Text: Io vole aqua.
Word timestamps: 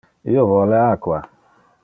Io 0.35 0.45
vole 0.51 0.79
aqua. 0.87 1.21